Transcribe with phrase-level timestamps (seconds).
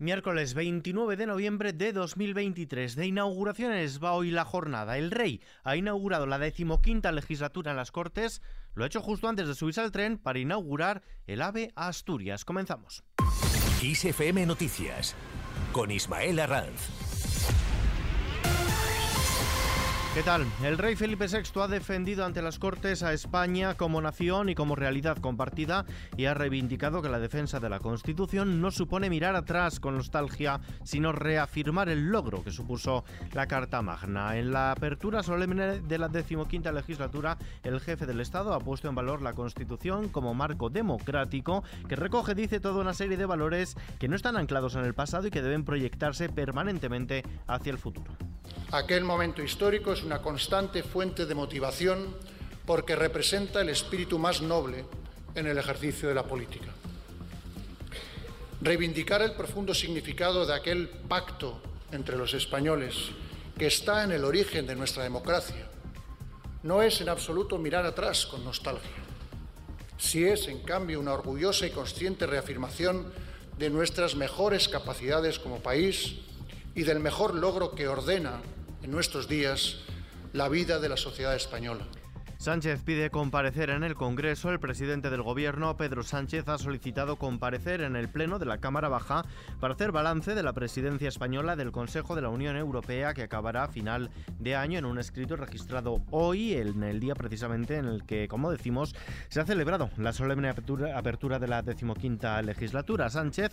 [0.00, 2.96] Miércoles 29 de noviembre de 2023.
[2.96, 4.98] De inauguraciones va hoy la jornada.
[4.98, 8.42] El rey ha inaugurado la decimoquinta legislatura en las Cortes.
[8.74, 12.44] Lo ha hecho justo antes de subirse al tren para inaugurar el AVE Asturias.
[12.44, 13.04] Comenzamos.
[13.82, 15.14] ISFM Noticias
[15.70, 17.03] con Ismael Arranz.
[20.14, 20.46] ¿Qué tal?
[20.62, 24.76] El rey Felipe VI ha defendido ante las Cortes a España como nación y como
[24.76, 25.86] realidad compartida
[26.16, 30.60] y ha reivindicado que la defensa de la Constitución no supone mirar atrás con nostalgia,
[30.84, 34.38] sino reafirmar el logro que supuso la Carta Magna.
[34.38, 38.94] En la apertura solemne de la decimoquinta legislatura, el jefe del Estado ha puesto en
[38.94, 44.06] valor la Constitución como marco democrático que recoge, dice, toda una serie de valores que
[44.06, 48.12] no están anclados en el pasado y que deben proyectarse permanentemente hacia el futuro.
[48.72, 52.16] Aquel momento histórico es una constante fuente de motivación
[52.66, 54.84] porque representa el espíritu más noble
[55.34, 56.72] en el ejercicio de la política.
[58.60, 61.60] Reivindicar el profundo significado de aquel pacto
[61.92, 63.10] entre los españoles
[63.56, 65.68] que está en el origen de nuestra democracia
[66.62, 68.90] no es en absoluto mirar atrás con nostalgia.
[69.98, 73.12] Si es, en cambio, una orgullosa y consciente reafirmación
[73.58, 76.16] de nuestras mejores capacidades como país
[76.74, 78.40] y del mejor logro que ordena
[78.82, 79.76] en nuestros días
[80.32, 81.86] la vida de la sociedad española.
[82.44, 84.50] Sánchez pide comparecer en el Congreso.
[84.50, 88.90] El presidente del Gobierno, Pedro Sánchez, ha solicitado comparecer en el Pleno de la Cámara
[88.90, 89.24] Baja
[89.60, 93.64] para hacer balance de la presidencia española del Consejo de la Unión Europea que acabará
[93.64, 98.04] a final de año en un escrito registrado hoy, en el día precisamente en el
[98.04, 98.94] que, como decimos,
[99.30, 103.08] se ha celebrado la solemne apertura, de la decimoquinta legislatura.
[103.08, 103.52] Sánchez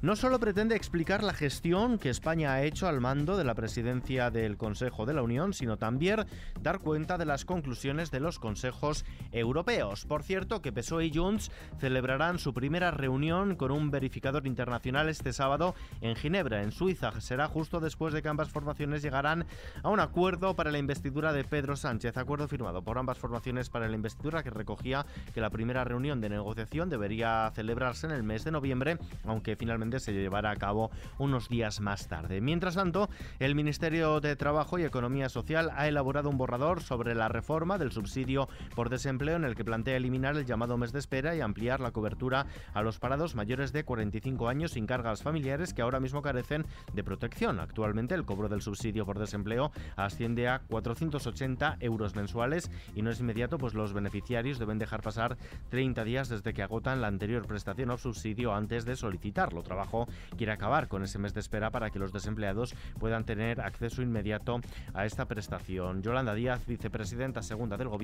[0.00, 4.30] no solo pretende explicar la gestión que España ha hecho al mando de la presidencia
[4.30, 6.24] del Consejo de la Unión, sino también
[6.62, 10.04] dar cuenta de las conclusiones de los consejos europeos.
[10.06, 15.32] Por cierto, que PSOE y Junts celebrarán su primera reunión con un verificador internacional este
[15.32, 17.20] sábado en Ginebra, en Suiza.
[17.20, 19.46] Será justo después de que ambas formaciones llegarán
[19.82, 22.16] a un acuerdo para la investidura de Pedro Sánchez.
[22.16, 26.28] Acuerdo firmado por ambas formaciones para la investidura que recogía que la primera reunión de
[26.28, 31.48] negociación debería celebrarse en el mes de noviembre, aunque finalmente se llevará a cabo unos
[31.48, 32.40] días más tarde.
[32.40, 33.08] Mientras tanto,
[33.38, 37.92] el Ministerio de Trabajo y Economía Social ha elaborado un borrador sobre la reforma del
[37.92, 41.40] subsidio subsidio por desempleo en el que plantea eliminar el llamado mes de espera y
[41.40, 46.00] ampliar la cobertura a los parados mayores de 45 años sin cargas familiares que ahora
[46.00, 47.60] mismo carecen de protección.
[47.60, 53.20] Actualmente el cobro del subsidio por desempleo asciende a 480 euros mensuales y no es
[53.20, 55.38] inmediato, pues los beneficiarios deben dejar pasar
[55.70, 59.62] 30 días desde que agotan la anterior prestación o subsidio antes de solicitarlo.
[59.62, 64.02] Trabajo quiere acabar con ese mes de espera para que los desempleados puedan tener acceso
[64.02, 64.60] inmediato
[64.92, 66.02] a esta prestación.
[66.02, 67.99] Yolanda Díaz, vicepresidenta segunda del Gobierno,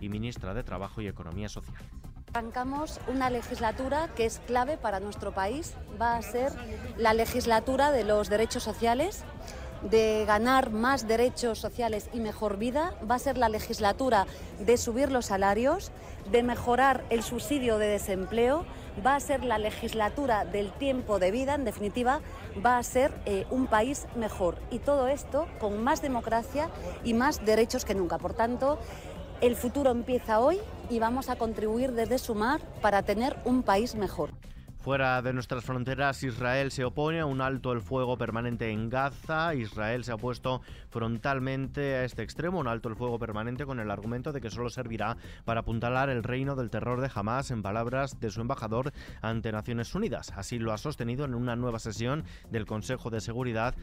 [0.00, 1.76] y ministra de Trabajo y Economía Social.
[2.32, 5.74] Arrancamos una legislatura que es clave para nuestro país.
[6.00, 6.52] Va a ser
[6.96, 9.24] la legislatura de los derechos sociales,
[9.82, 12.94] de ganar más derechos sociales y mejor vida.
[13.10, 14.26] Va a ser la legislatura
[14.60, 15.90] de subir los salarios,
[16.30, 18.64] de mejorar el subsidio de desempleo.
[19.04, 21.54] Va a ser la legislatura del tiempo de vida.
[21.54, 22.20] En definitiva,
[22.64, 24.56] va a ser eh, un país mejor.
[24.70, 26.68] Y todo esto con más democracia
[27.02, 28.18] y más derechos que nunca.
[28.18, 28.78] Por tanto,
[29.40, 30.58] el futuro empieza hoy
[30.90, 34.30] y vamos a contribuir desde Sumar para tener un país mejor.
[34.80, 39.54] Fuera de nuestras fronteras, Israel se opone a un alto el fuego permanente en Gaza.
[39.54, 43.90] Israel se ha puesto frontalmente a este extremo, un alto el fuego permanente con el
[43.90, 48.20] argumento de que solo servirá para apuntalar el reino del terror de Hamas, en palabras
[48.20, 50.32] de su embajador ante Naciones Unidas.
[50.34, 53.74] Así lo ha sostenido en una nueva sesión del Consejo de Seguridad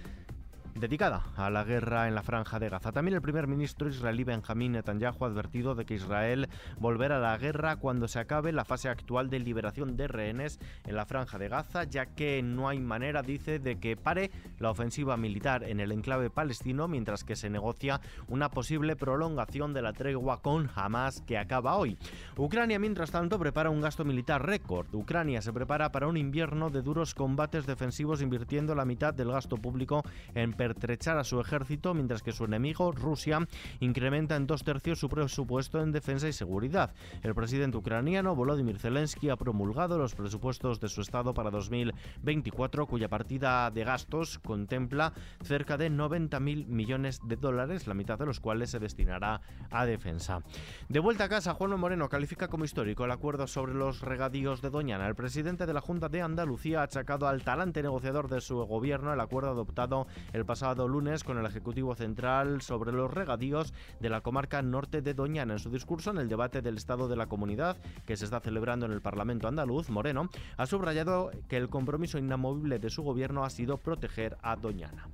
[0.80, 2.92] dedicada a la guerra en la franja de Gaza.
[2.92, 7.38] También el primer ministro israelí Benjamín Netanyahu ha advertido de que Israel volverá a la
[7.38, 11.50] guerra cuando se acabe la fase actual de liberación de rehenes en la franja de
[11.50, 15.92] Gaza, ya que no hay manera, dice, de que pare la ofensiva militar en el
[15.92, 21.38] enclave palestino mientras que se negocia una posible prolongación de la tregua con Hamas que
[21.38, 21.98] acaba hoy.
[22.36, 24.94] Ucrania, mientras tanto, prepara un gasto militar récord.
[24.94, 29.58] Ucrania se prepara para un invierno de duros combates defensivos invirtiendo la mitad del gasto
[29.58, 30.04] público
[30.36, 33.48] en pertrechar a su ejército, mientras que su enemigo, Rusia,
[33.80, 36.94] incrementa en dos tercios su presupuesto en defensa y seguridad.
[37.24, 43.08] El presidente ucraniano Volodymyr Zelensky ha promulgado los presupuestos de su Estado para 2024, cuya
[43.08, 48.72] partida de gastos contempla cerca de 90.000 millones de dólares, la mitad de los cuales
[48.72, 49.40] se destinará
[49.72, 50.42] a defensa.
[50.90, 54.70] De vuelta a casa, Juan Moreno califica como histórico el acuerdo sobre los regadíos de
[54.70, 55.08] Doñana.
[55.08, 59.14] El presidente de la Junta de Andalucía ha achacado al talante negociador de su gobierno
[59.14, 64.10] el acuerdo adoptado el pasado pasado lunes con el Ejecutivo Central sobre los regadíos de
[64.10, 65.54] la comarca norte de Doñana.
[65.54, 67.78] En su discurso en el debate del Estado de la Comunidad,
[68.08, 72.80] que se está celebrando en el Parlamento andaluz, Moreno ha subrayado que el compromiso inamovible
[72.80, 75.08] de su gobierno ha sido proteger a Doñana.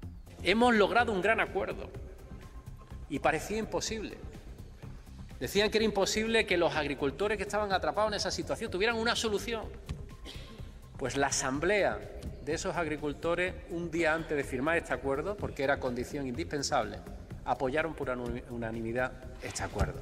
[0.43, 1.89] Hemos logrado un gran acuerdo
[3.09, 4.17] y parecía imposible.
[5.41, 9.17] Decían que era imposible que los agricultores que estaban atrapados en esa situación tuvieran una
[9.17, 9.63] solución.
[10.97, 11.99] Pues la asamblea
[12.43, 16.99] de esos agricultores, un día antes de firmar este acuerdo, porque era condición indispensable,
[17.45, 18.09] apoyaron por
[18.49, 20.01] unanimidad este acuerdo.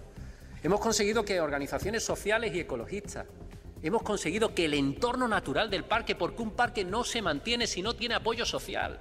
[0.63, 3.27] Hemos conseguido que organizaciones sociales y ecologistas,
[3.83, 7.81] hemos conseguido que el entorno natural del parque, porque un parque no se mantiene si
[7.81, 8.99] no tiene apoyo social,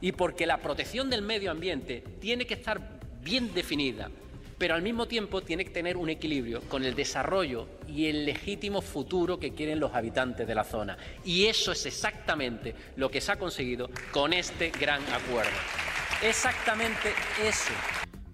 [0.00, 2.80] y porque la protección del medio ambiente tiene que estar
[3.22, 4.08] bien definida,
[4.58, 8.82] pero al mismo tiempo tiene que tener un equilibrio con el desarrollo y el legítimo
[8.82, 10.98] futuro que quieren los habitantes de la zona.
[11.24, 15.56] Y eso es exactamente lo que se ha conseguido con este gran acuerdo.
[16.22, 17.12] Exactamente
[17.46, 17.72] eso.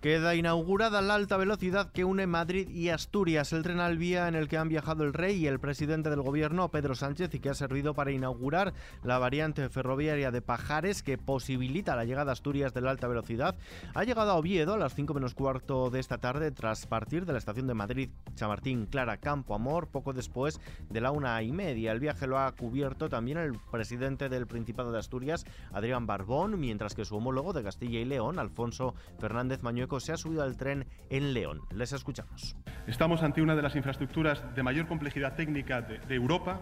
[0.05, 4.35] Queda inaugurada la alta velocidad que une Madrid y Asturias, el tren al vía en
[4.35, 7.49] el que han viajado el rey y el presidente del gobierno, Pedro Sánchez, y que
[7.49, 12.75] ha servido para inaugurar la variante ferroviaria de Pajares que posibilita la llegada a Asturias
[12.75, 13.57] de la alta velocidad,
[13.95, 17.33] ha llegado a Oviedo a las 5 menos cuarto de esta tarde tras partir de
[17.33, 20.61] la estación de Madrid Chamartín Clara Campo Amor poco después
[20.91, 21.93] de la una y media.
[21.93, 26.95] El viaje lo ha cubierto también el presidente del Principado de Asturias, Adrián Barbón, mientras
[26.95, 30.87] que su homólogo de Castilla y León, Alfonso Fernández Mañueco, se ha subido al tren
[31.11, 31.61] en León.
[31.71, 32.57] Les escuchamos.
[32.87, 36.61] Estamos ante una de las infraestructuras de mayor complejidad técnica de, de Europa,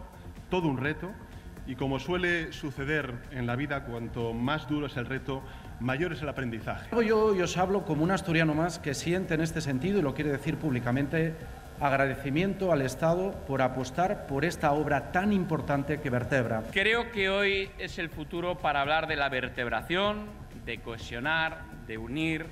[0.50, 1.11] todo un reto,
[1.67, 5.43] y como suele suceder en la vida, cuanto más duro es el reto,
[5.81, 6.88] mayor es el aprendizaje.
[6.93, 10.14] Yo, yo os hablo como un asturiano más que siente en este sentido, y lo
[10.14, 11.34] quiere decir públicamente,
[11.81, 16.62] agradecimiento al Estado por apostar por esta obra tan importante que vertebra.
[16.73, 20.26] Creo que hoy es el futuro para hablar de la vertebración,
[20.64, 22.46] de cohesionar, de unir,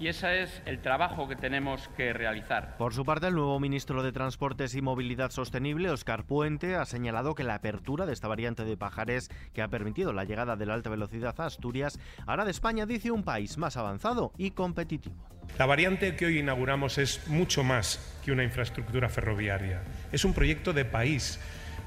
[0.00, 2.76] y ese es el trabajo que tenemos que realizar.
[2.78, 7.34] Por su parte, el nuevo ministro de Transportes y Movilidad Sostenible, Oscar Puente, ha señalado
[7.34, 10.74] que la apertura de esta variante de Pajares, que ha permitido la llegada de la
[10.74, 15.14] alta velocidad a Asturias, hará de España, dice, un país más avanzado y competitivo.
[15.58, 19.82] La variante que hoy inauguramos es mucho más que una infraestructura ferroviaria.
[20.12, 21.38] Es un proyecto de país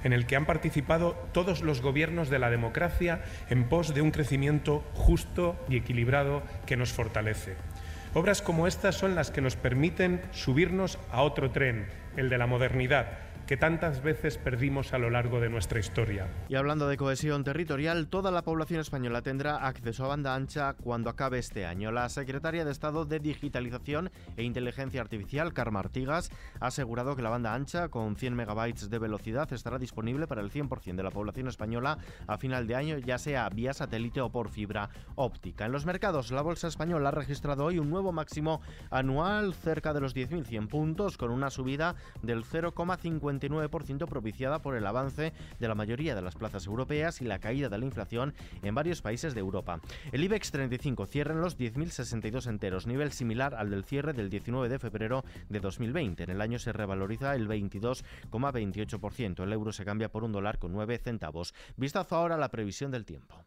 [0.04, 4.12] en el que han participado todos los gobiernos de la democracia en pos de un
[4.12, 7.56] crecimiento justo y equilibrado que nos fortalece.
[8.16, 12.46] Obras como estas son las que nos permiten subirnos a otro tren, el de la
[12.46, 13.08] modernidad,
[13.48, 16.28] que tantas veces perdimos a lo largo de nuestra historia.
[16.48, 21.10] Y hablando de cohesión territorial, toda la población española tendrá acceso a banda ancha cuando
[21.10, 21.92] acabe este año.
[21.92, 27.30] La secretaria de Estado de Digitalización e Inteligencia Artificial, Carmen Artigas, ha asegurado que la
[27.30, 31.48] banda ancha con 100 megabytes de velocidad estará disponible para el 100% de la población
[31.48, 31.98] española
[32.28, 35.66] a final de año, ya sea vía satélite o por fibra óptica.
[35.66, 40.02] En los mercados, la bolsa española ha registrado hoy un nuevo máximo anual cerca de
[40.02, 45.76] los 10.100 puntos con una subida del 0,50 29% propiciada por el avance de la
[45.76, 49.40] mayoría de las plazas europeas y la caída de la inflación en varios países de
[49.40, 49.80] Europa.
[50.12, 54.70] El IBEX 35 cierra en los 10.062 enteros, nivel similar al del cierre del 19
[54.70, 56.24] de febrero de 2020.
[56.24, 59.44] En el año se revaloriza el 22,28%.
[59.44, 61.54] El euro se cambia por un dólar con 9 centavos.
[61.78, 63.44] Vistazo ahora a la previsión del tiempo.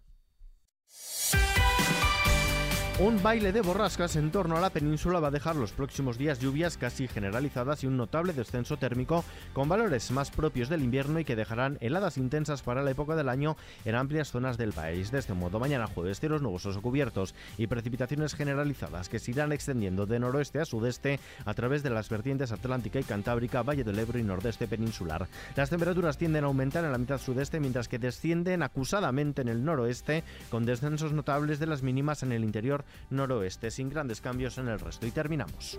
[2.99, 6.41] Un baile de borrascas en torno a la península va a dejar los próximos días
[6.41, 9.23] lluvias casi generalizadas y un notable descenso térmico
[9.53, 13.29] con valores más propios del invierno y que dejarán heladas intensas para la época del
[13.29, 15.11] año en amplias zonas del país.
[15.11, 19.53] De este modo, mañana jueves cielos nubosos o cubiertos y precipitaciones generalizadas que se irán
[19.53, 23.99] extendiendo de noroeste a sudeste a través de las vertientes atlántica y cantábrica, Valle del
[23.99, 25.29] Ebro y nordeste peninsular.
[25.55, 29.67] Las temperaturas tienden a aumentar en la mitad sudeste mientras que descienden acusadamente en el
[29.67, 34.69] noroeste con descensos notables de las mínimas en el interior noroeste, sin grandes cambios en
[34.69, 35.07] el resto.
[35.07, 35.79] Y terminamos.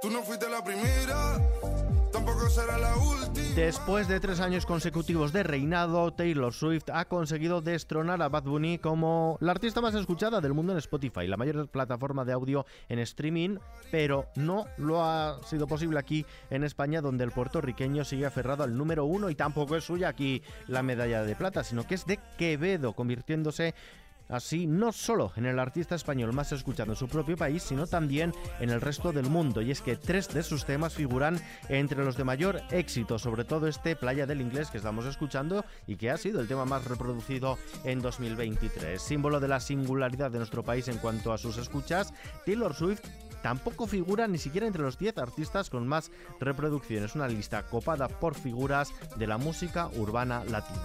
[0.00, 0.22] Tú no
[3.54, 8.78] Después de tres años consecutivos de reinado, Taylor Swift ha conseguido destronar a Bad Bunny
[8.78, 13.00] como la artista más escuchada del mundo en Spotify, la mayor plataforma de audio en
[13.00, 13.58] streaming,
[13.90, 18.76] pero no lo ha sido posible aquí en España, donde el puertorriqueño sigue aferrado al
[18.76, 22.20] número uno y tampoco es suya aquí la medalla de plata, sino que es de
[22.38, 23.74] Quevedo, convirtiéndose
[24.28, 28.32] así no solo en el artista español más escuchado en su propio país, sino también
[28.60, 29.62] en el resto del mundo.
[29.62, 33.66] Y es que tres de sus temas figuran entre los de mayor éxito, sobre todo
[33.66, 37.58] este Playa del Inglés que estamos escuchando y que ha sido el tema más reproducido
[37.84, 39.00] en 2023.
[39.00, 42.12] Símbolo de la singularidad de nuestro país en cuanto a sus escuchas,
[42.44, 43.02] Taylor Swift
[43.42, 47.14] tampoco figura ni siquiera entre los 10 artistas con más reproducciones.
[47.14, 50.82] Una lista copada por figuras de la música urbana latina.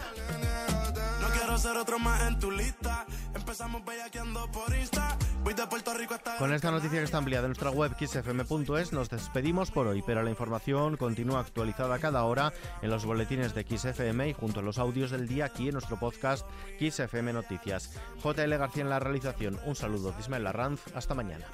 [6.40, 10.24] Con esta noticia que está ampliada en nuestra web xfm.es nos despedimos por hoy, pero
[10.24, 14.80] la información continúa actualizada cada hora en los boletines de XFM y junto a los
[14.80, 16.48] audios del día aquí en nuestro podcast
[16.80, 17.92] XFM Noticias.
[18.24, 19.60] JL García en la realización.
[19.66, 20.82] Un saludo de Ismael Larranz.
[20.96, 21.46] Hasta mañana.